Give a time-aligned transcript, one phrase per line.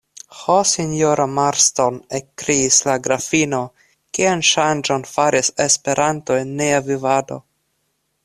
[0.35, 3.59] Ho, sinjoro Marston, ekkriis la grafino,
[4.19, 7.39] kian ŝanĝon faris Esperanto en nia vivado!